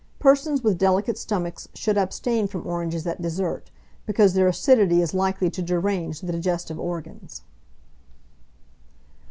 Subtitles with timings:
[0.17, 3.69] Persons with delicate stomachs should abstain from oranges at dessert,
[4.07, 7.43] because their acidity is likely to derange the digestive organs.